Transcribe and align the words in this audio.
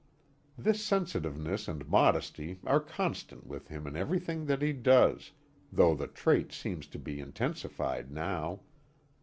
This 0.57 0.83
sensitiveness 0.83 1.67
and 1.67 1.87
modesty 1.87 2.57
are 2.65 2.79
constant 2.79 3.45
with 3.45 3.67
him 3.67 3.85
in 3.85 3.95
everything 3.95 4.47
that 4.47 4.63
he 4.63 4.73
does 4.73 5.31
though 5.71 5.93
the 5.93 6.07
trait 6.07 6.51
seems 6.51 6.87
to 6.87 6.97
be 6.97 7.19
intensified 7.19 8.11
now. 8.11 8.61